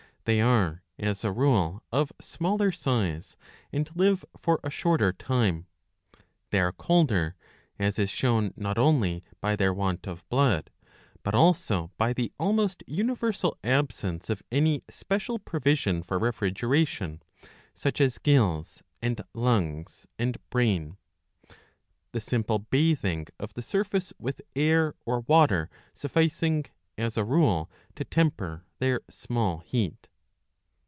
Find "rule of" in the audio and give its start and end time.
1.31-2.13